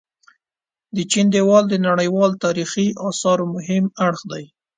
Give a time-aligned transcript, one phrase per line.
[0.95, 4.43] د چين ديوال د نړيوال تاريخي اثارو مهم اړخ دي.